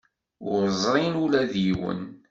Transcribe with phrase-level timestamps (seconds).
[0.51, 1.99] Ur ẓrin ula d yiwen?